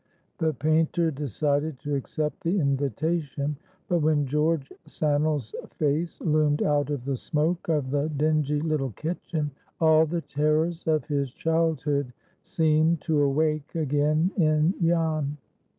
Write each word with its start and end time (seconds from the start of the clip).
The 0.39 0.55
painter 0.55 1.11
decided 1.11 1.77
to 1.81 1.93
accept 1.93 2.41
the 2.41 2.59
invitation; 2.59 3.55
but 3.87 3.99
when 3.99 4.25
George 4.25 4.73
Sannel's 4.87 5.53
face 5.77 6.19
loomed 6.21 6.63
out 6.63 6.89
of 6.89 7.05
the 7.05 7.15
smoke 7.15 7.69
of 7.69 7.91
the 7.91 8.09
dingy 8.09 8.61
little 8.61 8.89
kitchen, 8.93 9.51
all 9.79 10.07
the 10.07 10.21
terrors 10.21 10.87
of 10.87 11.05
his 11.05 11.31
childhood 11.31 12.13
seemed 12.41 13.01
to 13.01 13.21
awake 13.21 13.75
again 13.75 14.31
in 14.37 14.73
Jan. 14.83 15.37